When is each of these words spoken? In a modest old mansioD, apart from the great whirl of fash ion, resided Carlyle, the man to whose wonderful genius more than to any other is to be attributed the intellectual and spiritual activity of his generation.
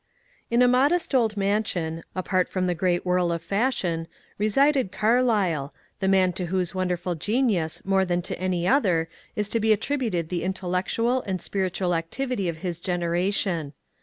In 0.49 0.63
a 0.63 0.67
modest 0.67 1.13
old 1.13 1.35
mansioD, 1.35 2.01
apart 2.15 2.49
from 2.49 2.65
the 2.65 2.73
great 2.73 3.05
whirl 3.05 3.31
of 3.31 3.43
fash 3.43 3.85
ion, 3.85 4.07
resided 4.39 4.91
Carlyle, 4.91 5.71
the 5.99 6.07
man 6.07 6.33
to 6.33 6.47
whose 6.47 6.73
wonderful 6.73 7.13
genius 7.13 7.85
more 7.85 8.03
than 8.03 8.23
to 8.23 8.39
any 8.39 8.67
other 8.67 9.09
is 9.35 9.47
to 9.49 9.59
be 9.59 9.71
attributed 9.71 10.29
the 10.29 10.41
intellectual 10.41 11.21
and 11.27 11.39
spiritual 11.39 11.93
activity 11.93 12.49
of 12.49 12.57
his 12.65 12.79
generation. 12.79 13.73